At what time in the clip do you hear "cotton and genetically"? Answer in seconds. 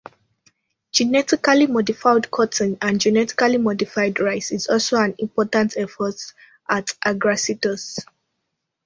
2.31-3.59